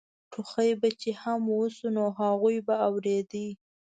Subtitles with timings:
[0.31, 3.45] ټوخی به چې هم وشو نو هغوی به اورېده.